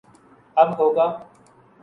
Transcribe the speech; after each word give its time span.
اب 0.57 0.69
ہو 0.79 0.87
گا 0.95 1.05